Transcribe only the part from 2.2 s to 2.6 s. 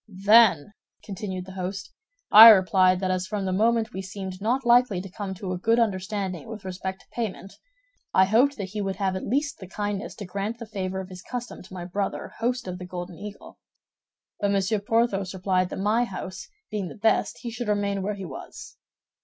"I